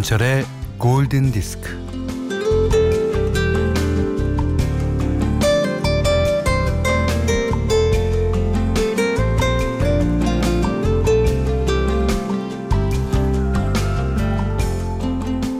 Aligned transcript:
김현철의 0.00 0.46
골든 0.78 1.30
디스크. 1.30 1.68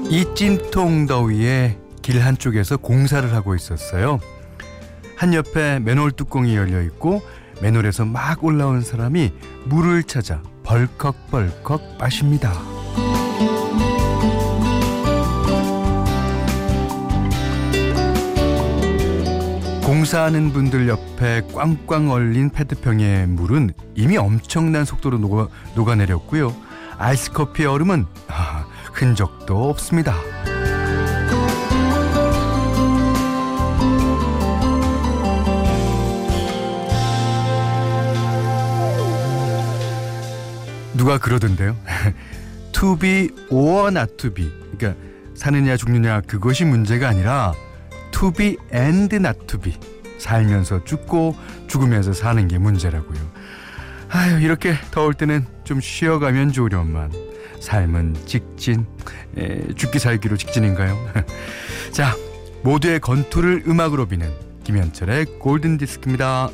이 0.08 0.24
찜통 0.34 1.06
더위에 1.06 1.78
길 2.02 2.24
한쪽에서 2.24 2.78
공사를 2.78 3.32
하고 3.34 3.54
있었어요. 3.54 4.20
한 5.16 5.34
옆에 5.34 5.80
맨홀 5.80 6.12
뚜껑이 6.12 6.56
열려 6.56 6.80
있고 6.82 7.22
맨홀에서 7.60 8.06
막 8.06 8.42
올라온 8.42 8.80
사람이 8.80 9.32
물을 9.66 10.02
찾아 10.02 10.42
벌컥벌컥 10.64 11.98
마십니다. 11.98 12.69
공사하는 20.00 20.54
분들 20.54 20.88
옆에 20.88 21.42
꽝꽝 21.52 22.10
얼린 22.10 22.48
페트병의 22.48 23.26
물은 23.26 23.74
이미 23.94 24.16
엄청난 24.16 24.86
속도로 24.86 25.18
녹아, 25.18 25.48
녹아내렸고요. 25.74 26.56
아이스커피의 26.96 27.68
얼음은 27.68 28.06
아, 28.28 28.64
흔적도 28.94 29.68
없습니다. 29.68 30.14
누가 40.96 41.18
그러던데요. 41.18 41.76
not 43.88 44.16
to 44.16 44.32
be. 44.32 44.50
그러니까 44.78 44.98
사느냐 45.34 45.76
죽느냐 45.76 46.22
그것이 46.22 46.64
문제가 46.64 47.10
아니라 47.10 47.52
to 48.10 48.32
be 48.32 48.56
and 48.72 49.14
not 49.16 49.46
to 49.46 49.60
be. 49.60 49.74
살면서 50.18 50.84
죽고 50.84 51.34
죽으면서 51.66 52.12
사는 52.12 52.46
게 52.46 52.58
문제라고요. 52.58 53.18
아유 54.10 54.40
이렇게 54.40 54.74
더울 54.90 55.14
때는 55.14 55.46
좀 55.64 55.80
쉬어가면 55.80 56.52
좋으련만 56.52 57.12
삶은 57.60 58.16
직진 58.26 58.86
에, 59.36 59.72
죽기 59.74 59.98
살기로 59.98 60.36
직진인가요? 60.36 60.98
자 61.92 62.14
모두의 62.62 63.00
건투를 63.00 63.64
음악으로 63.66 64.06
비는 64.06 64.30
김현철의 64.64 65.38
골든 65.38 65.78
디스크입니다. 65.78 66.50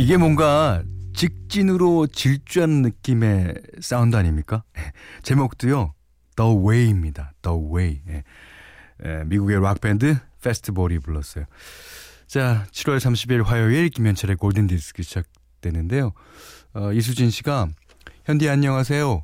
이게 0.00 0.16
뭔가 0.16 0.82
직진으로 1.12 2.06
질주하는 2.06 2.80
느낌의 2.80 3.54
사운드 3.80 4.16
아닙니까? 4.16 4.64
제목도요. 5.22 5.92
The 6.36 6.58
Way입니다. 6.58 7.34
The 7.42 7.58
Way. 7.70 8.00
예. 8.08 8.24
예, 9.04 9.24
미국의 9.26 9.60
락밴드 9.60 10.16
패스트볼이 10.42 11.00
불렀어요. 11.00 11.44
자, 12.26 12.66
7월 12.70 12.96
30일 12.96 13.44
화요일 13.44 13.90
김현철의 13.90 14.36
골든 14.36 14.68
디스크 14.68 15.02
시작되는데요. 15.02 16.12
어, 16.72 16.92
이수진 16.94 17.28
씨가 17.28 17.68
현디 18.24 18.48
안녕하세요. 18.48 19.22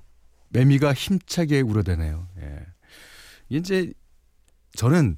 매미가 0.50 0.92
힘차게 0.92 1.62
울어대네요. 1.62 2.28
예. 2.42 2.66
이제 3.48 3.94
저는 4.74 5.16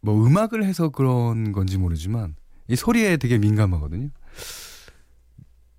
뭐 0.00 0.26
음악을 0.26 0.64
해서 0.64 0.88
그런 0.88 1.52
건지 1.52 1.78
모르지만 1.78 2.34
이 2.66 2.74
소리에 2.74 3.18
되게 3.18 3.38
민감하거든요. 3.38 4.10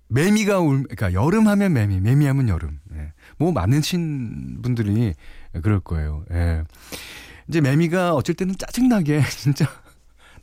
매미가 0.08 0.58
울, 0.60 0.82
그러니까 0.82 1.12
여름 1.12 1.46
하면 1.46 1.72
매미, 1.72 2.00
매미 2.00 2.26
하면 2.26 2.48
여름. 2.48 2.80
예. 2.94 3.12
뭐 3.38 3.52
많으신 3.52 4.60
분들이 4.62 5.14
그럴 5.62 5.80
거예요. 5.80 6.24
예. 6.32 6.64
이제 7.48 7.60
매미가 7.60 8.14
어쩔 8.14 8.34
때는 8.34 8.56
짜증나게 8.58 9.22
진짜 9.30 9.66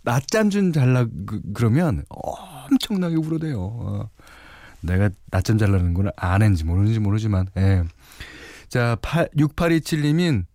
낮잠 0.04 0.50
좀 0.50 0.72
잘라 0.72 1.06
그, 1.26 1.42
그러면 1.54 2.04
엄청나게 2.10 3.16
울어대요. 3.16 3.60
어. 3.60 4.10
내가 4.82 5.10
낮잠 5.32 5.58
잘라는 5.58 5.94
걸 5.94 6.12
아는지 6.16 6.64
모르는지 6.64 7.00
모르지만 7.00 7.48
예. 7.58 7.84
자, 8.70 8.98
8, 9.02 9.30
6827님인 9.38 10.46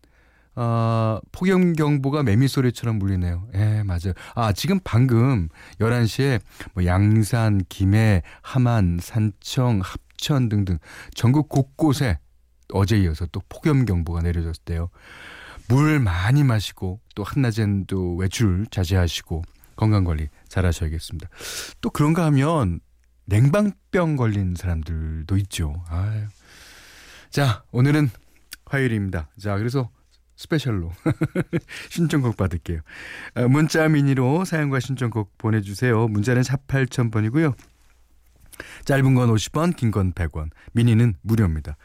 어, 0.55 1.19
폭염 1.33 1.73
경보가 1.73 2.23
매미 2.23 2.49
소리처럼 2.49 3.01
울리네요. 3.01 3.49
예, 3.55 3.83
맞아요. 3.83 4.13
아, 4.35 4.53
지금 4.53 4.81
방금 4.85 5.49
11시에 5.81 6.41
뭐 6.75 6.85
양산, 6.85 7.63
김해, 7.69 8.23
함안, 8.43 8.99
산청, 9.01 9.81
합천 9.83 10.49
등등 10.49 10.79
전국 11.15 11.49
곳곳에 11.49 12.19
어제 12.73 12.99
이어서 12.99 13.27
또 13.27 13.41
폭염 13.49 13.85
경보가 13.85 14.23
내려졌대요. 14.23 14.91
물 15.69 16.01
많이 16.01 16.45
마시고 16.45 17.01
또 17.15 17.25
한낮엔 17.25 17.87
또 17.87 18.17
외출 18.17 18.67
자제하시고 18.71 19.43
건강 19.77 20.05
관리 20.05 20.29
잘 20.49 20.67
하셔야겠습니다. 20.67 21.29
또 21.81 21.91
그런가 21.91 22.27
하면 22.27 22.81
냉방병 23.25 24.17
걸린 24.17 24.55
사람들도 24.57 25.37
있죠. 25.39 25.83
아유. 25.89 26.27
자, 27.31 27.65
오늘은 27.71 28.11
화요일입니다. 28.67 29.29
자, 29.41 29.57
그래서 29.57 29.89
스페셜로 30.43 30.91
신청곡 31.89 32.37
받을게요. 32.37 32.81
어, 33.37 33.49
문자 33.49 33.89
미니로 33.89 34.45
사연과 34.45 34.81
신청곡 34.81 35.39
보내주세요. 35.39 36.09
문자는 36.09 36.43
4 36.43 36.57
8000번이고요. 36.57 37.55
짧은 38.85 39.15
건 39.15 39.31
50원, 39.33 39.77
긴 39.77 39.91
건 39.93 40.13
100원, 40.13 40.51
미니는 40.73 41.15
무료입니다. 41.23 41.77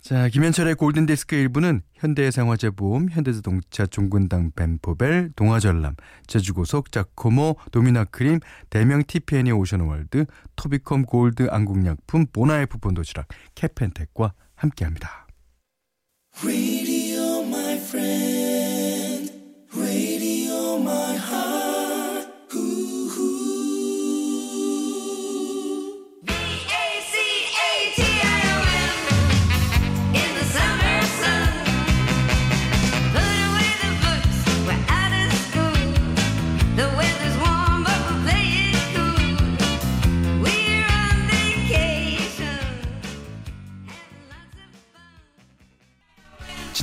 자, 0.00 0.28
김현철의 0.28 0.74
골든디스크 0.74 1.34
1부는 1.36 1.80
현대해상화재보험, 1.94 3.08
현대자동차 3.10 3.86
종근당 3.86 4.52
벤포벨, 4.54 5.32
동아전람, 5.34 5.94
제주고속, 6.26 6.92
자코모, 6.92 7.56
도미나크림, 7.72 8.40
대명 8.68 9.02
TPN이 9.06 9.50
오션월드, 9.52 10.26
토비컴 10.56 11.06
골드 11.06 11.48
안국약품, 11.50 12.26
보나이프 12.32 12.76
본도시락, 12.78 13.26
캐펜텍과 13.54 14.34
함께합니다. 14.56 15.26
My 16.42 16.83
friend. 17.94 18.43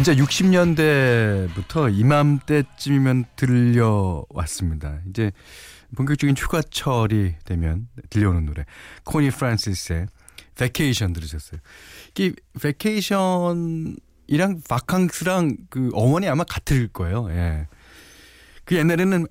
진짜 0.03 0.15
60년대부터 0.15 1.95
이맘때쯤이면 1.95 3.25
들려왔습니다. 3.35 4.99
이제 5.07 5.31
본격적인 5.95 6.35
휴가철이 6.35 7.35
되면 7.45 7.87
들려오는 8.09 8.47
노래 8.47 8.65
코니 9.03 9.29
프란시스의 9.29 10.07
Vacation 10.55 11.13
들으셨어요. 11.13 11.61
이 12.17 12.33
vacation이랑 12.59 13.93
바캉스랑 14.67 15.57
그 15.69 15.91
어원이 15.93 16.27
아마 16.27 16.45
같을 16.45 16.87
거예요. 16.87 17.29
예. 17.29 17.67
그 18.65 18.77
옛날에는 18.77 19.27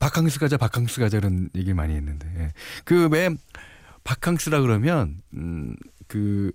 바캉스 0.00 0.38
가자 0.38 0.58
바캉스 0.58 1.00
가자 1.00 1.16
이런 1.16 1.48
얘기 1.54 1.72
많이 1.72 1.94
했는데 1.94 2.30
예. 2.36 2.52
그왜 2.84 3.30
바캉스라 4.04 4.60
그러면 4.60 5.16
음그 5.32 6.52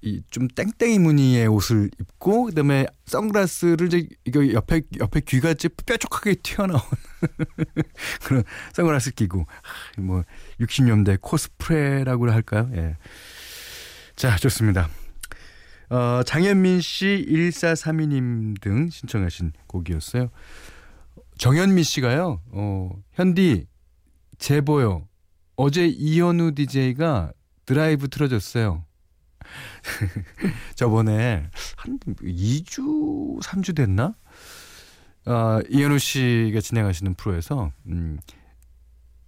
이좀 0.00 0.48
땡땡이 0.48 1.00
무늬의 1.00 1.48
옷을 1.48 1.90
입고 2.00 2.46
그다음에 2.46 2.86
선글라스를 3.06 3.88
이제 3.88 4.08
이거 4.24 4.46
옆에 4.52 4.82
옆에 5.00 5.20
귀가 5.20 5.50
이제 5.50 5.68
뾰족하게 5.68 6.36
튀어나온 6.36 6.80
그런 8.24 8.44
선글라스 8.74 9.14
끼고 9.14 9.40
하, 9.40 10.02
뭐 10.02 10.22
60년대 10.60 11.20
코스프레라고 11.20 12.30
할까요? 12.30 12.70
예. 12.74 12.96
자, 14.14 14.36
좋습니다. 14.36 14.88
어, 15.90 16.22
장현민 16.24 16.80
씨, 16.80 17.24
1432님 17.28 18.60
등 18.60 18.90
신청하신 18.90 19.52
곡이었어요. 19.66 20.28
정현미 21.38 21.82
씨가요, 21.84 22.42
어, 22.50 22.90
현디, 23.12 23.66
제보요. 24.38 25.08
어제 25.56 25.86
이현우 25.86 26.54
DJ가 26.54 27.32
드라이브 27.64 28.08
틀어줬어요. 28.08 28.84
저번에 30.74 31.48
한 31.76 31.98
2주, 31.98 33.42
3주 33.42 33.76
됐나? 33.76 34.14
아, 35.24 35.60
이현우 35.68 35.98
씨가 35.98 36.60
진행하시는 36.60 37.14
프로에서, 37.14 37.70
음, 37.86 38.18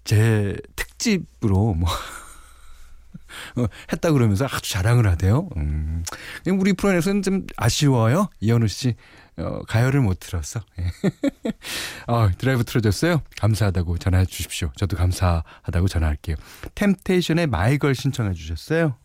제 0.05 0.57
특집으로 0.77 1.75
뭐, 1.75 1.89
어, 3.57 3.67
했다 3.93 4.13
그러면서 4.13 4.47
아주 4.47 4.71
자랑을 4.73 5.07
하대요. 5.07 5.49
음, 5.57 6.05
우리 6.47 6.73
프로에서는 6.73 7.23
좀 7.23 7.47
아쉬워요. 7.57 8.29
이현우 8.41 8.67
씨, 8.69 8.95
어, 9.37 9.63
가요를 9.67 10.01
못 10.01 10.21
들었어. 10.21 10.61
예. 10.79 10.85
아, 12.07 12.31
드라이브 12.37 12.65
틀어줬어요? 12.65 13.23
감사하다고 13.39 13.99
전화해 13.99 14.27
주십시오. 14.27 14.71
저도 14.77 14.97
감사하다고 14.97 15.89
전화할게요. 15.89 16.37
템테이션의 16.75 17.47
마이걸 17.47 17.95
신청해 17.95 18.35
주셨어요. 18.35 18.97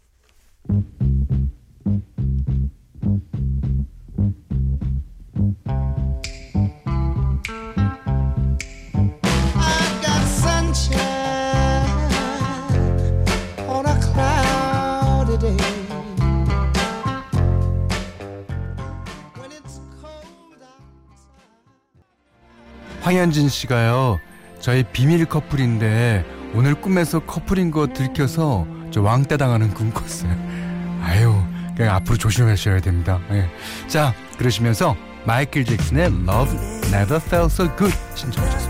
황현진 23.05 23.49
씨가요. 23.49 24.19
저희 24.59 24.83
비밀 24.83 25.25
커플인데 25.25 26.25
오늘 26.55 26.73
꿈에서 26.73 27.19
커플인 27.19 27.69
거 27.69 27.85
들켜서 27.87 28.65
저 28.89 29.03
왕따 29.03 29.37
당하는 29.37 29.71
꿈 29.75 29.91
꿨어요. 29.91 30.54
그냥 31.75 31.95
앞으로 31.95 32.17
조심하셔야 32.17 32.79
됩니다. 32.79 33.19
예. 33.31 33.49
자, 33.87 34.13
그러시면서 34.37 34.95
마이클 35.25 35.65
잭슨의 35.65 36.05
Love 36.05 36.57
Never 36.85 37.15
Felt 37.17 37.53
So 37.53 37.75
Good 37.77 37.95
신청하셨습니다. 38.15 38.64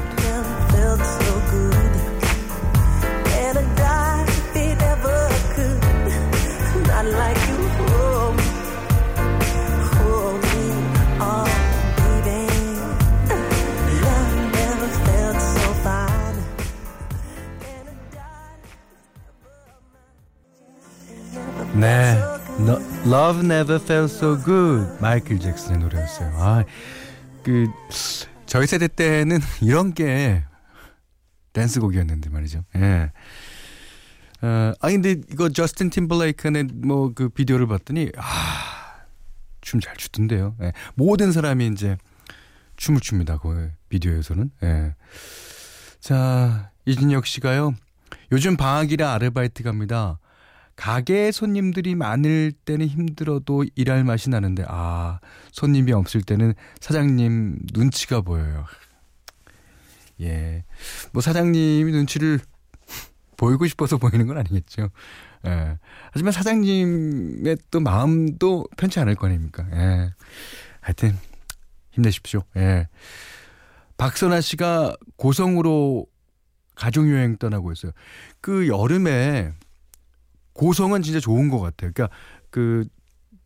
Love 23.16 23.46
Never 23.46 23.82
Felt 23.82 24.14
So 24.14 24.38
Good 24.44 24.98
마이클 25.00 25.40
잭슨의 25.40 25.80
노래였어요. 25.80 26.34
아, 26.36 26.66
그 27.44 27.66
저희 28.46 28.68
세대 28.68 28.90
때는 28.90 29.40
이런 29.64 29.94
게 29.94 30.44
댄스곡이었는데 31.54 32.30
말이죠. 32.30 32.66
예. 32.76 33.14
어, 34.42 34.74
아 34.82 34.90
근데 34.90 35.12
이거 35.32 35.48
저스틴 35.48 35.92
팀벌레이크의 35.92 36.66
뭐 36.74 37.14
그 37.16 37.30
비디오를 37.30 37.68
봤더니 37.68 38.12
아, 38.18 39.06
춤 39.62 39.80
잘 39.80 39.96
추던데요. 39.96 40.58
예. 40.62 40.74
모든 40.96 41.32
사람이 41.32 41.68
이제 41.68 41.98
춤을 42.76 43.00
춥니다. 43.00 43.38
그 43.38 43.72
비디오에서는. 43.88 44.52
예. 44.64 44.94
자, 46.02 46.70
이진혁 46.86 47.28
씨가요. 47.28 47.76
요즘 48.34 48.58
방학이라 48.58 49.14
아르바이트 49.14 49.64
갑니다. 49.64 50.20
가게에 50.76 51.32
손님들이 51.32 51.96
많을 51.96 52.52
때는 52.52 52.88
힘들어도 52.88 53.66
일할 53.76 54.04
맛이 54.04 54.30
나는데 54.30 54.66
아 54.68 55.20
손님이 55.52 55.94
없을 55.94 56.22
때는 56.22 56.54
사장님 56.80 57.60
눈치가 57.74 58.22
보여요. 58.22 58.66
예, 60.22 60.64
뭐 61.12 61.22
사장님이 61.22 61.92
눈치를 61.92 62.40
보이고 63.38 63.68
싶어서 63.68 63.98
보이는 63.98 64.28
건 64.28 64.38
아니겠죠. 64.38 64.90
예. 65.46 65.78
하지만 66.12 66.32
사장님의 66.32 67.58
또 67.72 67.80
마음도 67.80 68.66
편치 68.78 69.00
않을 69.00 69.16
거 69.16 69.28
아닙니까. 69.28 69.66
예. 69.74 70.14
하여튼 70.82 71.18
힘내십시오. 71.92 72.44
예. 72.58 72.88
박선아 73.98 74.42
씨가 74.42 74.96
고성으로 75.16 76.08
가족 76.76 77.10
여행 77.10 77.38
떠나고 77.38 77.72
있어요. 77.72 77.92
그 78.42 78.68
여름에 78.68 79.54
고성은 80.56 81.04
진짜 81.04 81.20
좋은 81.20 81.50
것 81.50 81.60
같아요. 81.60 81.92
그러니까 81.94 82.10
그 82.50 82.86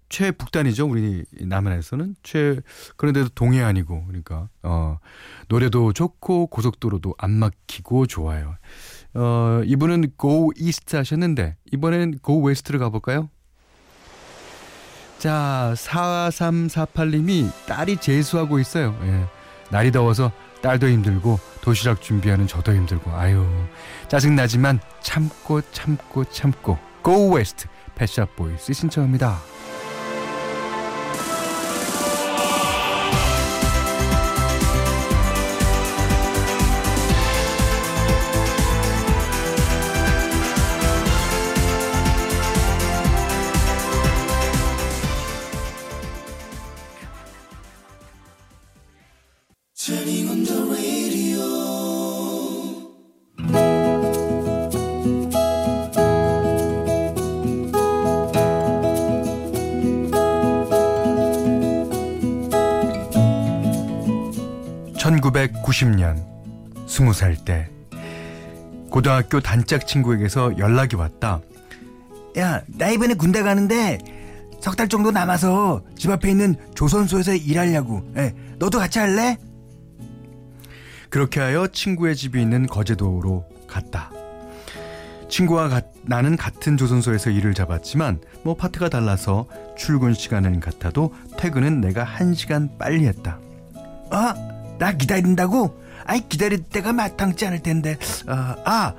최북단이죠. 0.10 0.88
우리 0.88 1.24
남한에서는 1.40 2.16
최 2.24 2.60
그런데도 2.98 3.30
동해안이고 3.30 4.06
그러니까 4.08 4.50
어 4.64 4.98
노래도 5.48 5.94
좋고 5.94 6.48
고속도로도 6.48 7.16
안 7.18 7.32
막히고 7.32 8.08
좋아요. 8.08 8.56
어 9.14 9.62
이분은 9.66 10.14
go 10.20 10.52
east 10.58 10.96
하셨는데 10.96 11.58
이번엔 11.72 12.20
go 12.26 12.46
west로 12.46 12.80
가볼까요? 12.80 13.30
자 15.20 15.74
4348님이 15.76 17.52
딸이 17.68 17.98
재수하고 17.98 18.60
있어요. 18.60 18.98
예. 19.04 19.26
날이 19.70 19.92
더워서 19.92 20.32
딸도 20.62 20.90
힘들고 20.90 21.40
도시락 21.62 22.02
준비하는 22.02 22.48
저도 22.48 22.74
힘들고 22.74 23.12
아유 23.12 23.46
짜증 24.08 24.36
나지만 24.36 24.80
참고 25.02 25.62
참고 25.72 26.24
참고 26.26 26.89
go 27.10 27.36
west 27.36 27.68
패샷 27.96 28.36
보이스 28.36 28.72
신청합니다. 28.72 29.59
(1990년) 65.84 66.24
스무 66.88 67.14
살때 67.14 67.70
고등학교 68.90 69.40
단짝 69.40 69.88
친구에게서 69.88 70.58
연락이 70.58 70.96
왔다 70.96 71.42
야, 72.38 72.62
나 72.68 72.90
이번에 72.90 73.14
군대 73.14 73.42
가는데 73.44 73.98
석 74.62 74.76
달 74.76 74.88
정도 74.90 75.10
남아서 75.12 75.82
집 75.98 76.12
앞에 76.12 76.30
있는 76.32 76.56
조선소에서 76.76 77.34
일하려고. 77.34 78.04
예, 78.18 78.36
너도 78.60 78.78
같이 78.78 79.00
할래? 79.00 79.38
그렇게 81.10 81.40
하여 81.40 81.68
친구의 81.68 82.16
집이 82.18 82.42
있는 82.42 82.68
거제도로 82.68 83.46
갔다. 83.68 84.12
친구와 85.30 85.70
가- 85.70 85.82
나는 86.04 86.36
같은 86.36 86.76
조선소에서 86.76 87.30
일을 87.30 87.54
잡았지만 87.54 88.20
뭐 88.44 88.54
파트가 88.56 88.90
달라서 88.90 89.48
출근 89.78 90.14
시간은 90.14 90.60
같아도 90.60 91.14
퇴근은 91.38 91.80
내가 91.80 92.04
한 92.04 92.34
시간 92.34 92.70
빨리 92.78 93.08
했다. 93.08 93.40
어? 94.12 94.59
나 94.80 94.94
기다린다고? 94.94 95.78
아이, 96.06 96.28
기다릴 96.28 96.64
때가 96.64 96.94
마땅치 96.94 97.46
않을 97.46 97.60
텐데. 97.62 97.98
아, 98.28 98.56
아, 98.66 98.94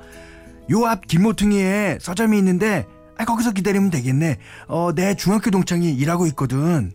요 0.69 0.85
앞 0.85 1.07
김모퉁이에 1.07 1.97
서점이 1.99 2.37
있는데, 2.37 2.85
아, 3.17 3.25
거기서 3.25 3.51
기다리면 3.51 3.89
되겠네. 3.89 4.37
어, 4.67 4.93
내 4.95 5.15
중학교 5.15 5.51
동창이 5.51 5.91
일하고 5.93 6.27
있거든. 6.27 6.93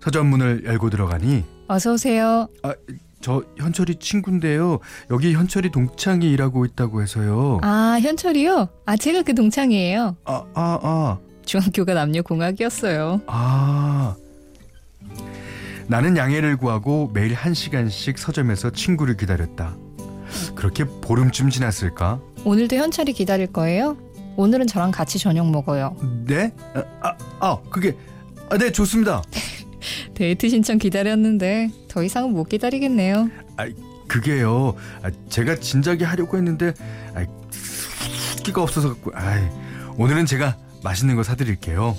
서점 0.00 0.26
문을 0.28 0.64
열고 0.66 0.90
들어가니 0.90 1.44
어서 1.66 1.94
오세요. 1.94 2.46
아, 2.62 2.74
저 3.22 3.42
현철이 3.56 3.96
친구인데요. 3.96 4.78
여기 5.10 5.32
현철이 5.32 5.70
동창이 5.70 6.30
일하고 6.30 6.66
있다고 6.66 7.00
해서요. 7.02 7.58
아, 7.62 7.98
현철이요? 8.00 8.68
아, 8.84 8.96
제가 8.98 9.22
그 9.22 9.34
동창이에요. 9.34 10.16
아, 10.26 10.44
아, 10.54 10.78
아. 10.82 11.18
중학교가 11.46 11.94
남녀공학이었어요. 11.94 13.22
아. 13.26 14.14
나는 15.86 16.16
양해를 16.16 16.56
구하고 16.56 17.10
매일 17.12 17.34
한 17.34 17.54
시간씩 17.54 18.18
서점에서 18.18 18.70
친구를 18.70 19.16
기다렸다. 19.16 19.76
그렇게 20.54 20.84
보름쯤 20.84 21.50
지났을까? 21.50 22.20
오늘도 22.44 22.76
현철이 22.76 23.12
기다릴 23.12 23.48
거예요? 23.48 23.96
오늘은 24.36 24.66
저랑 24.66 24.90
같이 24.90 25.18
저녁 25.18 25.50
먹어요. 25.50 25.96
네? 26.26 26.52
아, 26.74 26.82
아, 27.00 27.16
아 27.40 27.58
그게 27.70 27.96
아, 28.50 28.58
네 28.58 28.72
좋습니다. 28.72 29.22
데이트 30.14 30.48
신청 30.48 30.78
기다렸는데 30.78 31.70
더 31.88 32.02
이상은 32.02 32.32
못 32.32 32.48
기다리겠네요. 32.48 33.28
아, 33.56 33.68
그게요. 34.08 34.74
아, 35.02 35.10
제가 35.28 35.56
진작에 35.56 36.04
하려고 36.04 36.36
했는데 36.36 36.72
아, 37.14 37.24
끼가 38.42 38.62
없어서 38.62 38.88
갖고. 38.88 39.12
아이, 39.14 39.42
오늘은 39.96 40.26
제가 40.26 40.56
맛있는 40.82 41.16
거 41.16 41.22
사드릴게요. 41.22 41.96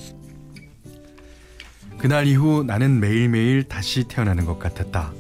그날 1.98 2.28
이후 2.28 2.64
나는 2.64 3.00
매일매일 3.00 3.64
다시 3.64 4.04
태어나는 4.04 4.46
것 4.46 4.60
같았다. 4.60 5.12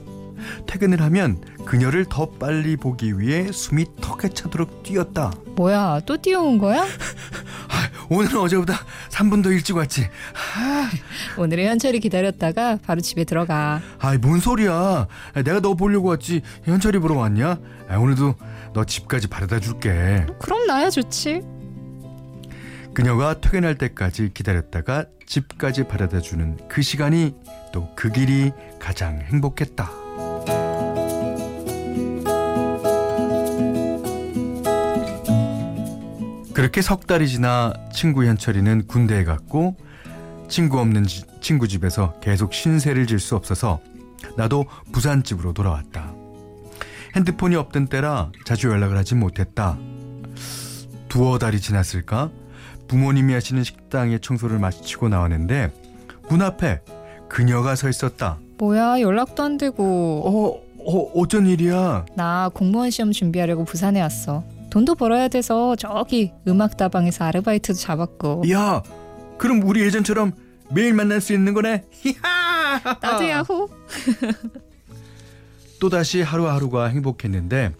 퇴근을 0.67 1.01
하면 1.01 1.41
그녀를 1.65 2.05
더 2.05 2.29
빨리 2.29 2.75
보기 2.75 3.19
위해 3.19 3.51
숨이 3.51 3.85
턱에 4.01 4.29
차도록 4.29 4.83
뛰었다. 4.83 5.33
뭐야, 5.55 6.01
또 6.05 6.17
뛰어온 6.17 6.57
거야? 6.57 6.85
오늘은 8.09 8.37
어제보다 8.39 8.75
3분 9.09 9.43
더 9.43 9.49
일찍 9.51 9.75
왔지. 9.75 10.07
오늘은 11.37 11.65
현철이 11.65 11.99
기다렸다가 12.01 12.77
바로 12.85 13.01
집에 13.01 13.23
들어가. 13.23 13.81
아이 13.99 14.17
뭔 14.19 14.39
소리야. 14.39 15.07
내가 15.43 15.59
너 15.59 15.73
보려고 15.73 16.09
왔지. 16.09 16.41
현철이 16.65 16.99
보러 16.99 17.15
왔냐? 17.15 17.57
아, 17.89 17.97
오늘도 17.97 18.35
너 18.73 18.83
집까지 18.83 19.27
바래다 19.27 19.59
줄게. 19.59 20.27
그럼 20.39 20.67
나야 20.67 20.91
좋지. 20.91 21.41
그녀가 22.95 23.39
퇴근할 23.39 23.77
때까지 23.77 24.31
기다렸다가 24.33 25.05
집까지 25.27 25.83
바래다 25.87 26.21
주는 26.21 26.57
그 26.67 26.81
시간이 26.81 27.35
또 27.73 27.93
그 27.95 28.09
길이 28.11 28.51
가장 28.79 29.19
행복했다. 29.21 29.89
그렇게 36.53 36.81
석 36.81 37.05
달이 37.05 37.27
지나 37.27 37.73
친구 37.93 38.23
현철이는 38.25 38.87
군대에 38.87 39.23
갔고 39.25 39.75
친구 40.47 40.79
없는 40.79 41.03
지- 41.05 41.23
친구 41.41 41.67
집에서 41.67 42.17
계속 42.21 42.53
신세를 42.53 43.07
질 43.07 43.19
수 43.19 43.35
없어서 43.35 43.81
나도 44.37 44.65
부산 44.91 45.23
집으로 45.23 45.53
돌아왔다. 45.53 46.13
핸드폰이 47.15 47.55
없던 47.55 47.87
때라 47.87 48.31
자주 48.45 48.69
연락을 48.69 48.97
하지 48.97 49.15
못했다. 49.15 49.77
두어 51.09 51.37
달이 51.39 51.59
지났을까? 51.59 52.29
부모님이 52.87 53.33
하시는 53.33 53.63
식당의 53.63 54.19
청소를 54.19 54.59
마치고 54.59 55.09
나왔는데 55.09 55.71
문 56.29 56.41
앞에 56.41 56.81
그녀가 57.27 57.75
서 57.75 57.89
있었다. 57.89 58.37
뭐야, 58.57 59.01
연락도 59.01 59.43
안 59.43 59.57
되고. 59.57 59.83
어, 60.25 60.65
어 60.87 61.11
어쩐 61.19 61.47
일이야? 61.47 62.05
나 62.15 62.49
공무원 62.53 62.91
시험 62.91 63.11
준비하려고 63.11 63.65
부산에 63.65 64.01
왔어. 64.01 64.43
돈도 64.69 64.95
벌어야 64.95 65.27
돼서 65.27 65.75
저기 65.75 66.31
음악다방에서 66.47 67.25
아르바이트도 67.25 67.77
잡았고. 67.77 68.43
야, 68.51 68.83
그럼 69.37 69.63
우리 69.63 69.81
예전처럼 69.81 70.33
매일 70.69 70.93
만날 70.93 71.21
수 71.21 71.33
있는 71.33 71.53
거네. 71.53 71.85
히하! 71.91 72.97
나도 73.01 73.29
야호. 73.29 73.69
또다시 75.79 76.21
하루하루가 76.21 76.87
행복했는데 76.87 77.73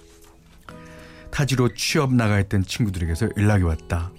타지로 1.32 1.74
취업 1.74 2.14
나가 2.14 2.40
있던 2.40 2.64
친구들에게서 2.64 3.30
연락이 3.38 3.64
왔다. 3.64 4.12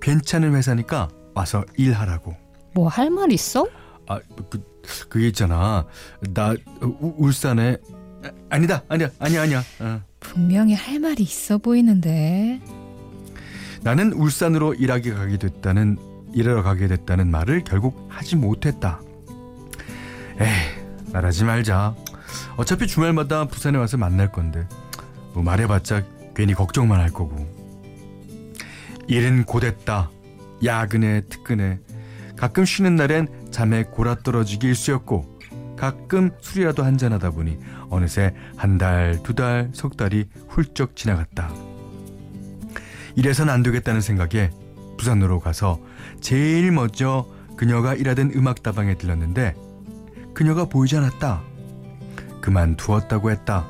괜찮은 0.00 0.54
회사니까 0.54 1.08
와서 1.34 1.64
일하라고. 1.76 2.34
뭐 2.74 2.88
할 2.88 3.10
말 3.10 3.32
있어? 3.32 3.66
아, 4.06 4.20
그 4.50 4.62
그게 5.08 5.28
있잖아. 5.28 5.84
나 6.34 6.54
우- 6.82 7.14
울산에 7.18 7.76
아, 8.24 8.30
아니다. 8.50 8.82
아니야. 8.88 9.10
아니야. 9.18 9.42
아니야. 9.42 9.62
어. 9.80 10.00
분명히 10.20 10.74
할 10.74 10.98
말이 10.98 11.22
있어 11.22 11.58
보이는데. 11.58 12.60
나는 13.82 14.12
울산으로 14.12 14.74
일하게 14.74 15.12
가게 15.14 15.36
됐다는 15.36 15.98
일하러 16.34 16.62
가게 16.62 16.88
됐다는 16.88 17.30
말을 17.30 17.62
결국 17.64 18.06
하지 18.10 18.36
못했다. 18.36 19.00
에이, 20.40 21.12
말하지 21.12 21.44
말자. 21.44 21.94
어차피 22.56 22.86
주말마다 22.86 23.46
부산에 23.46 23.78
와서 23.78 23.96
만날 23.96 24.30
건데 24.32 24.66
뭐 25.32 25.42
말해봤자 25.42 26.02
괜히 26.34 26.54
걱정만 26.54 27.00
할 27.00 27.10
거고. 27.10 27.46
일은 29.08 29.44
고됐다. 29.44 30.10
야근에 30.64 31.22
특근에 31.22 31.80
가끔 32.36 32.64
쉬는 32.64 32.94
날엔 32.96 33.50
잠에 33.50 33.84
골아 33.84 34.16
떨어지기 34.16 34.68
일쑤였고 34.68 35.38
가끔 35.76 36.30
술이라도 36.40 36.84
한잔하다 36.84 37.30
보니 37.30 37.58
어느새 37.88 38.34
한 38.56 38.78
달, 38.78 39.20
두 39.22 39.34
달, 39.34 39.70
석 39.72 39.96
달이 39.96 40.28
훌쩍 40.48 40.94
지나갔다. 40.94 41.50
이래선 43.16 43.48
안 43.48 43.62
되겠다는 43.62 44.00
생각에 44.00 44.50
부산으로 44.98 45.40
가서 45.40 45.80
제일 46.20 46.70
먼저 46.70 47.26
그녀가 47.56 47.94
일하던 47.94 48.32
음악다방에 48.34 48.98
들렀는데 48.98 49.54
그녀가 50.34 50.66
보이지 50.66 50.96
않았다. 50.96 51.42
그만두었다고 52.40 53.30
했다. 53.30 53.66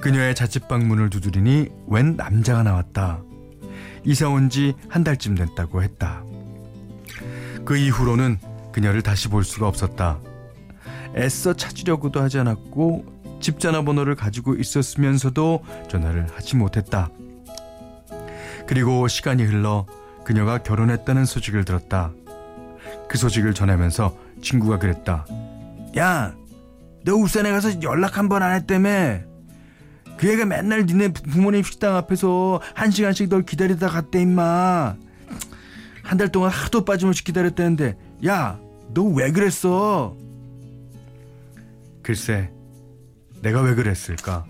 그녀의 0.00 0.34
자취방 0.34 0.88
문을 0.88 1.10
두드리니 1.10 1.68
웬 1.88 2.16
남자가 2.16 2.62
나왔다. 2.62 3.22
이사 4.04 4.28
온 4.28 4.48
지 4.48 4.74
한 4.88 5.04
달쯤 5.04 5.34
됐다고 5.34 5.82
했다. 5.82 6.22
그 7.64 7.76
이후로는 7.76 8.38
그녀를 8.72 9.02
다시 9.02 9.28
볼 9.28 9.44
수가 9.44 9.68
없었다. 9.68 10.18
애써 11.16 11.54
찾으려고도 11.54 12.20
하지 12.20 12.38
않았고 12.38 13.04
집 13.40 13.58
전화번호를 13.58 14.14
가지고 14.14 14.54
있었으면서도 14.54 15.64
전화를 15.88 16.26
하지 16.34 16.56
못했다. 16.56 17.10
그리고 18.66 19.08
시간이 19.08 19.42
흘러 19.44 19.86
그녀가 20.24 20.58
결혼했다는 20.58 21.24
소식을 21.24 21.64
들었다. 21.64 22.12
그 23.08 23.18
소식을 23.18 23.54
전하면서 23.54 24.16
친구가 24.42 24.78
그랬다. 24.78 25.26
야, 25.98 26.34
너 27.04 27.14
울산에 27.16 27.50
가서 27.50 27.82
연락 27.82 28.18
한 28.18 28.28
번 28.28 28.42
안 28.42 28.54
했다며? 28.54 29.20
그 30.20 30.30
애가 30.30 30.44
맨날 30.44 30.84
니네 30.84 31.14
부- 31.14 31.22
부모님 31.22 31.62
식당 31.62 31.96
앞에서 31.96 32.60
한 32.74 32.90
시간씩 32.90 33.30
널 33.30 33.42
기다리다 33.42 33.88
갔대 33.88 34.20
임마. 34.20 34.94
한 36.02 36.18
달 36.18 36.28
동안 36.30 36.50
하도 36.50 36.84
빠짐없이 36.84 37.24
기다렸다는데, 37.24 37.96
야, 38.26 38.58
너 38.92 39.02
왜 39.14 39.32
그랬어? 39.32 40.14
글쎄, 42.02 42.50
내가 43.40 43.62
왜 43.62 43.74
그랬을까? 43.74 44.44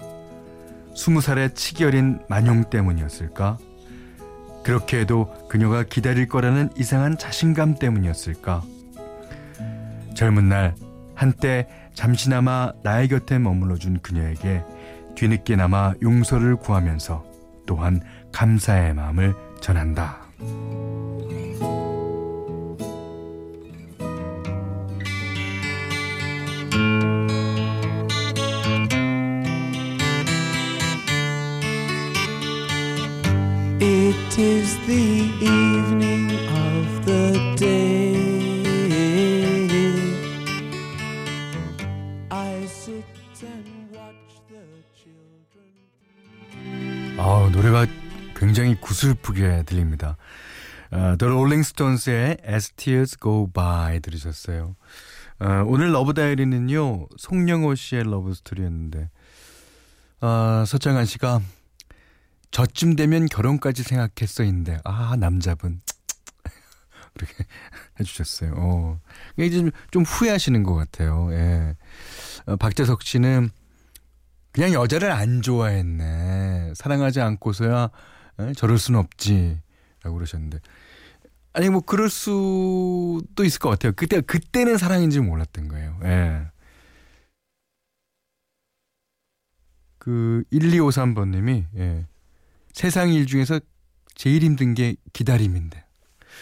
스무 0.96 1.20
살의 1.20 1.54
치기 1.54 1.84
어린 1.84 2.18
만용 2.28 2.64
때문이었을까? 2.68 3.58
그렇게 4.64 4.98
해도 5.00 5.32
그녀가 5.48 5.84
기다릴 5.84 6.26
거라는 6.28 6.70
이상한 6.76 7.16
자신감 7.16 7.76
때문이었을까? 7.78 8.64
젊은 10.16 10.48
날 10.48 10.74
한때 11.14 11.68
잠시나마 11.94 12.72
나의 12.82 13.06
곁에 13.06 13.38
머물러준 13.38 14.00
그녀에게 14.02 14.64
뒤늦게나마 15.14 15.94
용서를 16.02 16.56
구하면서 16.56 17.24
또한 17.66 18.00
감사의 18.32 18.94
마음을 18.94 19.34
전한다. 19.60 20.18
It 33.82 34.38
is 34.38 34.78
the 34.86 35.69
노래가 47.60 47.86
굉장히 48.34 48.74
구슬프게 48.74 49.64
들립니다. 49.66 50.16
어, 50.90 51.16
The 51.18 51.30
Rolling 51.30 51.60
Stones의 51.60 52.38
As 52.48 52.70
Tears 52.72 53.18
Go 53.20 53.48
By 53.52 54.00
들으셨어요. 54.00 54.76
어, 55.40 55.64
오늘 55.66 55.92
러브 55.92 56.14
다이어리는요 56.14 57.08
송영호 57.18 57.74
씨의 57.74 58.04
러브 58.04 58.32
스토리였는데 58.32 59.10
어, 60.22 60.64
서창한 60.66 61.04
씨가 61.04 61.42
저쯤 62.50 62.96
되면 62.96 63.26
결혼까지 63.26 63.82
생각했어인데 63.82 64.78
아 64.84 65.16
남자분 65.18 65.82
그렇게 67.12 67.44
해주셨어요. 68.00 68.54
어. 68.56 69.00
좀, 69.36 69.70
좀 69.90 70.02
후회하시는 70.04 70.62
것 70.62 70.74
같아요. 70.76 71.28
예. 71.32 71.76
어, 72.46 72.56
박재석 72.56 73.02
씨는 73.02 73.50
그냥 74.52 74.72
여자를 74.72 75.10
안 75.10 75.42
좋아했네. 75.42 76.72
사랑하지 76.74 77.20
않고서야 77.20 77.90
에? 78.40 78.52
저럴 78.54 78.78
순 78.78 78.96
없지. 78.96 79.60
라고 80.02 80.16
그러셨는데. 80.16 80.58
아니, 81.52 81.68
뭐, 81.68 81.80
그럴 81.80 82.08
수도 82.08 83.44
있을 83.44 83.58
것 83.58 83.70
같아요. 83.70 83.92
그때, 83.94 84.20
그때는 84.20 84.78
사랑인지 84.78 85.20
몰랐던 85.20 85.68
거예요. 85.68 85.98
예. 86.04 86.46
그, 89.98 90.44
1253번 90.52 91.30
님이, 91.30 91.66
예. 91.76 92.06
세상 92.72 93.12
일 93.12 93.26
중에서 93.26 93.60
제일 94.14 94.42
힘든 94.42 94.74
게 94.74 94.94
기다림인데. 95.12 95.84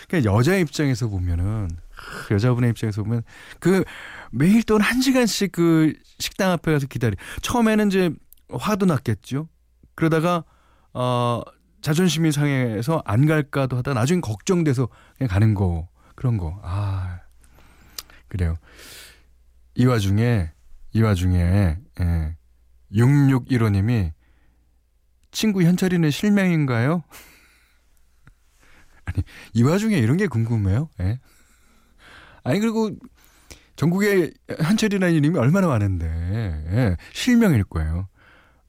그러니까 0.08 0.32
여자 0.32 0.56
입장에서 0.56 1.08
보면은, 1.08 1.44
하, 1.44 1.87
여자분의 2.30 2.70
입장에서 2.70 3.02
보면, 3.02 3.22
그, 3.60 3.84
매일 4.30 4.62
또한 4.62 5.00
시간씩 5.00 5.52
그 5.52 5.92
식당 6.18 6.50
앞에 6.52 6.72
가서 6.72 6.86
기다리. 6.86 7.16
처음에는 7.42 7.88
이제 7.88 8.10
화도 8.50 8.86
났겠죠. 8.86 9.48
그러다가 9.94 10.44
어 10.92 11.42
자존심이 11.80 12.32
상해서 12.32 13.02
안 13.04 13.26
갈까도 13.26 13.76
하다 13.78 13.94
나중에 13.94 14.20
걱정돼서 14.20 14.88
그냥 15.16 15.28
가는 15.28 15.54
거 15.54 15.88
그런 16.14 16.38
거. 16.38 16.60
아 16.62 17.20
그래요. 18.28 18.56
이 19.74 19.86
와중에 19.86 20.50
이 20.92 21.02
와중에 21.02 21.78
예. 22.00 22.36
6615님이 22.92 24.12
친구 25.30 25.62
현철이는 25.62 26.10
실명인가요? 26.10 27.04
아니 29.04 29.22
이 29.52 29.62
와중에 29.62 29.98
이런 29.98 30.16
게 30.16 30.26
궁금해요. 30.26 30.90
예. 31.00 31.20
아니 32.48 32.60
그리고 32.60 32.90
전국에 33.76 34.32
현철이라는 34.48 35.14
이름이 35.16 35.38
얼마나 35.38 35.66
많은데 35.68 36.06
예. 36.06 36.96
실명일 37.12 37.64
거예요. 37.64 38.08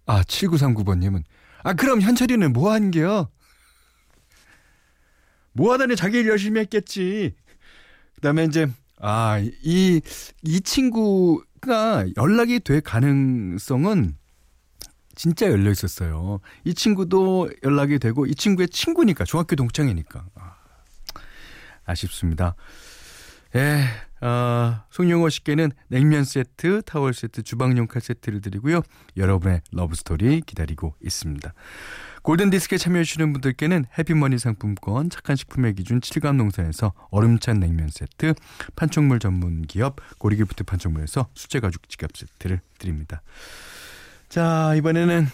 아 0.06 0.22
7939번님은 0.24 1.24
아 1.64 1.74
그럼 1.74 2.02
현철이는 2.02 2.52
뭐 2.52 2.74
한 2.74 2.92
게요? 2.92 3.30
뭐 5.54 5.72
하다니 5.74 5.96
자기 5.96 6.18
일 6.20 6.28
열심히 6.28 6.60
했겠지. 6.60 7.36
그다음에 8.16 8.44
이제 8.46 8.68
아이이 8.98 10.02
이 10.44 10.62
친구가 10.62 12.06
연락이 12.18 12.60
될 12.60 12.82
가능성은 12.82 14.18
진짜 15.16 15.50
열려 15.50 15.72
있었어요. 15.72 16.40
이 16.66 16.74
친구도 16.74 17.50
연락이 17.64 17.98
되고 17.98 18.26
이 18.26 18.36
친구의 18.36 18.68
친구니까 18.68 19.24
중학교 19.24 19.56
동창이니까 19.56 20.26
아, 20.36 20.56
아쉽습니다. 21.86 22.56
예, 23.56 23.84
어, 24.26 24.84
송영호 24.92 25.30
씨께는 25.30 25.72
냉면 25.88 26.24
세트, 26.24 26.84
타월 26.86 27.14
세트, 27.14 27.42
주방용 27.42 27.88
칼 27.88 28.02
세트를 28.02 28.42
드리고요. 28.42 28.82
여러분의 29.18 29.62
러브 29.72 29.96
스토리 29.96 30.42
기다리고 30.42 30.94
있습니다. 31.04 31.54
골든 32.22 32.52
디스크에 32.52 32.78
참여해주시는 32.78 33.34
분들께는 33.34 33.86
해피머니 33.98 34.38
상품권, 34.38 35.10
착한 35.10 35.36
식품의 35.36 35.74
기준 35.74 36.00
칠갑 36.00 36.36
농산에서 36.36 36.94
얼음찬 37.10 37.60
냉면 37.60 37.90
세트, 37.90 38.36
판촉물 38.76 39.20
전문 39.20 39.64
기업 39.64 39.96
고리기프트 40.20 40.66
판촉물에서 40.66 41.30
수제 41.34 41.60
가죽 41.60 41.90
지갑 41.90 42.12
세트를 42.16 42.62
드립니다. 42.78 43.22
자, 44.28 44.76
이번에는 44.76 45.28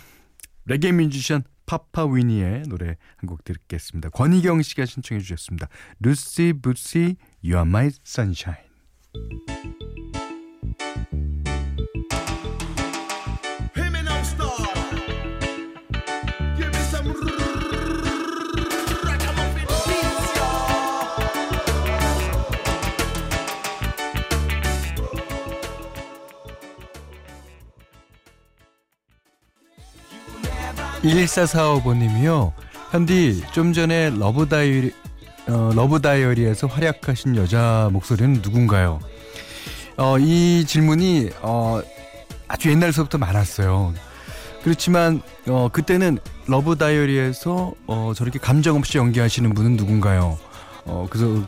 레게 0.66 0.92
뮤지션 0.94 1.44
파파 1.66 2.06
위니의 2.06 2.64
노래 2.68 2.98
한 3.18 3.28
곡 3.28 3.44
듣겠습니다. 3.44 4.10
권희경 4.10 4.62
씨가 4.62 4.86
신청해 4.86 5.22
주셨습니다. 5.22 5.68
루시 6.00 6.54
부시 6.62 7.16
You 7.44 7.56
Are 7.58 7.62
My 7.68 7.90
Sunshine. 8.06 8.66
1445번님이요. 31.06 32.52
현디 32.92 33.44
좀 33.52 33.74
전에 33.74 34.10
러브 34.12 34.48
다이어리 34.48 34.92
어, 35.48 35.72
러브 35.76 36.02
다이어리에서 36.02 36.68
활약하신 36.68 37.36
여자 37.36 37.90
목소리는 37.92 38.42
누군가요? 38.42 39.00
어, 39.98 40.18
이 40.18 40.66
질문이 40.66 41.30
어, 41.42 41.82
아주 42.48 42.72
옛날서부터 42.72 43.18
많았어요. 43.18 43.94
그렇지만 44.64 45.22
어, 45.48 45.70
그때는 45.72 46.18
러브 46.48 46.78
다이어리에서 46.78 47.74
어, 47.86 48.14
저렇게 48.16 48.40
감정 48.40 48.78
없이 48.78 48.98
연기하시는 48.98 49.54
분은 49.54 49.78
누군가요? 49.78 50.40
어, 50.86 51.06
그래서 51.10 51.46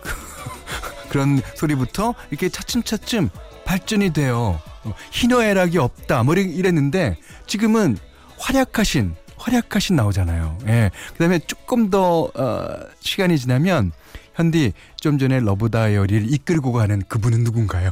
그런 1.09 1.41
소리부터 1.55 2.13
이렇게 2.29 2.49
차츰차츰 2.49 3.29
발전이 3.65 4.13
돼요. 4.13 4.59
어, 4.83 4.93
희노애락이 5.11 5.79
없다. 5.79 6.21
뭐 6.23 6.35
이랬는데 6.35 7.17
지금은 7.47 7.97
활약하신 8.37 9.15
활약하신 9.47 9.95
나오잖아요. 9.95 10.57
예. 10.67 10.91
그다음에 11.13 11.39
조금 11.39 11.89
더 11.89 12.23
어, 12.35 12.87
시간이 12.99 13.37
지나면 13.39 13.93
현디 14.35 14.73
좀 14.97 15.17
전에 15.17 15.39
러브 15.39 15.69
다이어리를 15.69 16.31
이끌고 16.33 16.73
가는 16.73 17.01
그분은 17.07 17.43
누군가요? 17.43 17.91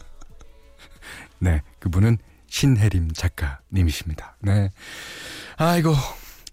네, 1.40 1.62
그분은 1.78 2.18
신혜림 2.48 3.12
작가님이십니다. 3.12 4.36
네. 4.40 4.70
아이고 5.56 5.94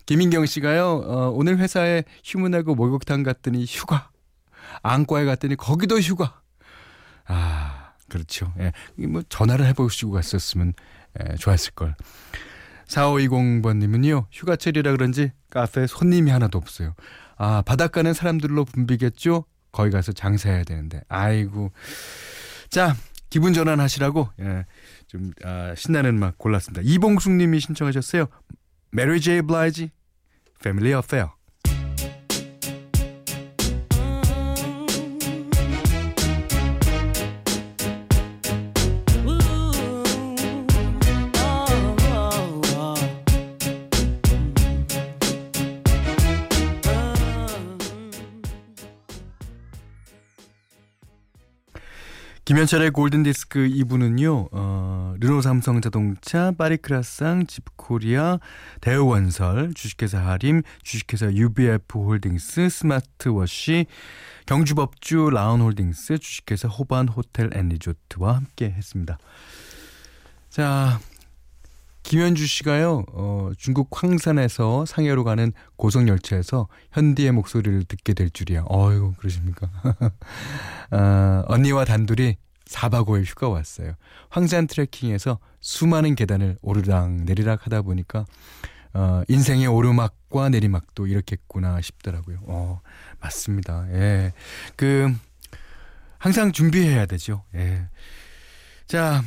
김인경 0.06 0.46
씨가요. 0.46 0.86
어, 1.06 1.30
오늘 1.34 1.58
회사에 1.58 2.04
휴무하고 2.24 2.76
목욕탕 2.76 3.24
갔더니 3.24 3.66
휴가. 3.68 4.10
안과에 4.84 5.26
갔더니 5.26 5.58
거기도 5.58 6.00
휴가. 6.00 6.42
아, 7.26 7.92
그렇죠. 8.08 8.54
예. 8.60 8.72
이뭐 8.98 9.24
전화를 9.28 9.66
해보시고 9.66 10.12
갔었으면 10.12 10.74
예, 11.20 11.36
좋았을 11.36 11.72
걸. 11.72 11.96
4520번님은요, 12.88 14.26
휴가철이라 14.32 14.92
그런지 14.94 15.32
카페에 15.50 15.88
손님이 15.88 16.32
하나도 16.32 16.58
없어요. 16.58 16.96
아, 17.38 17.62
바닷가는 17.66 18.14
사람들로 18.14 18.66
붐비겠죠? 18.66 19.46
거기 19.72 19.92
가서 19.92 20.12
장사해야 20.12 20.64
되는데. 20.64 21.02
아이고. 21.08 21.72
자, 22.70 22.96
기분 23.30 23.54
전환하시라고, 23.54 24.30
예, 24.40 24.66
좀, 25.08 25.32
아, 25.44 25.74
신나는 25.76 26.18
음악 26.18 26.38
골랐습니다. 26.38 26.82
이봉숙 26.84 27.34
님이 27.34 27.60
신청하셨어요. 27.60 28.28
메리 28.92 29.22
제이 29.22 29.42
블라이지, 29.42 29.92
Family 30.60 30.98
Affair. 30.98 31.37
김현철의 52.58 52.90
골든디스크 52.90 53.70
2부는요, 53.70 54.48
어, 54.52 55.14
르노 55.20 55.42
삼성 55.42 55.80
자동차, 55.80 56.52
파리크라상, 56.58 57.46
집코리아, 57.46 58.40
대우건설, 58.82 59.76
주식회사 59.76 60.18
하림, 60.18 60.64
주식회사 60.82 61.34
UBF 61.34 62.00
홀딩스, 62.00 62.70
스마트워시, 62.70 63.86
경주법주 64.48 65.30
라운 65.32 65.62
홀딩스, 65.62 66.18
주식회사 66.18 66.68
호반 66.68 67.08
호텔 67.08 67.52
앤 67.54 67.70
리조트와 67.70 68.38
함께 68.38 68.72
했습니다. 68.72 69.20
자, 70.50 71.00
김현주 72.02 72.48
씨가요, 72.48 73.04
어, 73.14 73.52
중국 73.56 73.90
황산에서 73.92 74.88
상해로 74.88 75.24
가는 75.26 75.54
고속열차에서 75.76 76.70
현디의 76.92 77.34
목소리를 77.34 77.84
듣게 77.84 78.16
될 78.16 78.32
줄이야. 78.32 78.64
어이구, 78.68 79.14
그러십니까? 79.20 79.70
아, 80.90 81.44
언니와 81.46 81.86
단둘이 81.86 82.38
4박 82.70 83.08
5일 83.08 83.26
휴가 83.26 83.50
왔어요. 83.50 83.94
황산 84.30 84.68
트레킹에서 84.68 85.40
수많은 85.62 86.16
계단을 86.16 86.58
오르락 86.62 87.12
내리락 87.12 87.66
하다 87.66 87.82
보니까, 87.84 88.26
어, 88.94 89.24
인생의 89.28 89.68
오르막과 89.68 90.50
내리막도 90.50 91.08
이렇겠구나 91.08 91.80
싶더라고요. 91.82 92.40
어, 92.44 92.82
맞습니다. 93.20 93.88
예. 93.92 94.34
그, 94.76 95.14
항상 96.18 96.52
준비해야 96.52 97.06
되죠. 97.06 97.44
예. 97.56 97.88
자, 98.88 99.24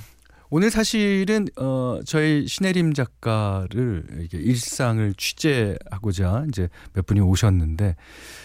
오늘 0.52 0.70
사실은 0.70 1.46
어 1.56 2.00
저희 2.04 2.44
신혜림 2.48 2.92
작가를 2.94 4.04
이게 4.22 4.36
일상을 4.38 5.14
취재하고자 5.16 6.46
이제 6.48 6.68
몇 6.92 7.06
분이 7.06 7.20
오셨는데 7.20 7.94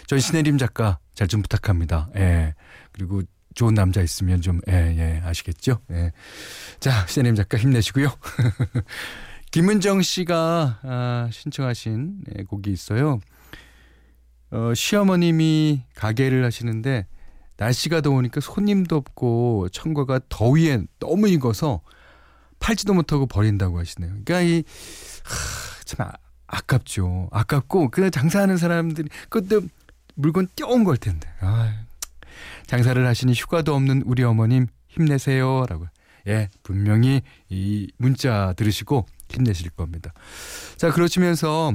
저희 0.06 0.20
신혜림 0.20 0.60
작가 0.60 1.00
잘 1.16 1.28
좀 1.28 1.42
부탁합니다. 1.42 2.10
예. 2.18 2.54
그리고 2.92 3.24
좋은 3.56 3.74
남자 3.74 4.02
있으면 4.02 4.42
좀 4.42 4.60
예, 4.70 4.74
예, 4.74 5.22
아시겠죠? 5.26 5.80
예. 5.92 6.12
자, 6.80 7.08
신혜림 7.08 7.36
작가 7.36 7.58
힘내시고요. 7.58 8.10
김은정 9.52 10.02
씨가 10.02 10.80
아, 10.84 11.30
신청하신 11.32 12.24
예, 12.38 12.44
곡이 12.44 12.72
있어요. 12.72 13.20
어, 14.52 14.74
시어머님이 14.76 15.84
가게를 15.96 16.44
하시는데 16.44 17.08
날씨가 17.58 18.02
더우니까 18.02 18.42
손님도 18.42 18.96
없고 18.98 19.70
청과가 19.72 20.20
더위에 20.28 20.84
너무 21.00 21.30
익어서 21.30 21.82
팔지도 22.60 22.94
못하고 22.94 23.26
버린다고 23.26 23.80
하시네요. 23.80 24.12
그러니까 24.26 24.42
이, 24.42 24.64
하, 25.24 25.84
참 25.86 26.08
아, 26.08 26.12
아깝죠. 26.48 27.30
아깝고 27.32 27.90
그 27.90 28.12
장사하는 28.12 28.58
사람들이 28.58 29.08
그것도 29.30 29.66
물건 30.16 30.48
띄운 30.56 30.84
걸 30.84 30.98
텐데. 30.98 31.30
아, 31.40 31.86
장사를 32.68 33.06
하시니 33.06 33.34
휴가도 33.34 33.74
없는 33.76 34.04
우리 34.06 34.24
어머님 34.24 34.68
힘내세요 34.88 35.66
라고. 35.68 35.88
예, 36.28 36.50
분명히 36.64 37.22
이 37.50 37.88
문자 37.98 38.54
들으시고 38.58 39.06
힘내실 39.30 39.70
겁니다. 39.72 40.12
자, 40.76 40.92
그러시면서 40.92 41.74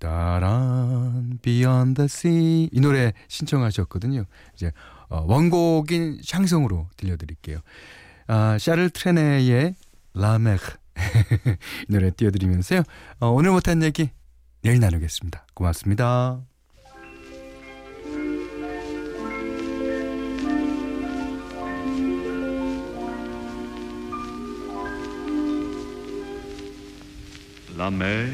따란 0.00 1.38
Beyond 1.42 1.94
the 1.94 2.06
Sea 2.06 2.68
이 2.72 2.80
노래 2.80 3.12
신청하셨거든요. 3.28 4.24
이제 4.54 4.72
어, 5.08 5.24
원곡인 5.26 6.20
샹송으로 6.24 6.88
들려드릴게요. 6.96 7.58
아, 8.26 8.56
샤를 8.58 8.90
트레네의 8.90 9.74
라메크 10.14 10.76
이 11.88 11.92
노래 11.92 12.10
띄워드리면서요. 12.10 12.82
어, 13.20 13.28
오늘 13.28 13.50
못한 13.50 13.82
얘기 13.82 14.10
내일 14.62 14.80
나누겠습니다. 14.80 15.46
고맙습니다. 15.54 16.49
La 27.80 27.90
mer 27.90 28.28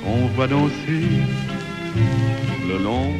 qu'on 0.00 0.26
voit 0.34 0.48
danser 0.48 1.06
le 2.68 2.76
long 2.86 3.12